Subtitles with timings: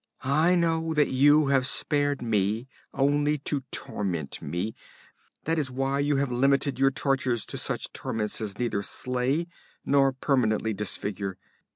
[0.23, 4.73] I know that you have spared me only to torment me;
[5.43, 9.45] that is why you have limited your tortures to such torments as neither slay
[9.85, 11.37] nor permanently disfigure.